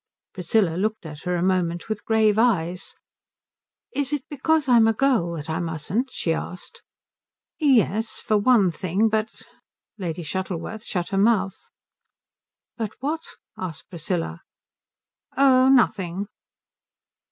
Priscilla 0.33 0.77
looked 0.77 1.05
at 1.05 1.25
her 1.25 1.35
a 1.35 1.43
moment 1.43 1.87
with 1.87 2.05
grave 2.05 2.39
eyes. 2.39 2.95
"Is 3.95 4.11
it 4.11 4.23
because 4.31 4.67
I'm 4.67 4.87
a 4.87 4.93
girl 4.95 5.33
that 5.33 5.47
I 5.47 5.59
mustn't?" 5.59 6.09
she 6.09 6.33
asked. 6.33 6.81
"Yes. 7.59 8.19
For 8.19 8.35
one 8.35 8.71
thing. 8.71 9.09
But" 9.09 9.43
Lady 9.99 10.23
Shuttleworth 10.23 10.83
shut 10.83 11.09
her 11.09 11.19
mouth. 11.19 11.69
"But 12.77 12.95
what?" 12.99 13.23
asked 13.55 13.89
Priscilla. 13.91 14.41
"Oh, 15.37 15.69
nothing." 15.69 16.25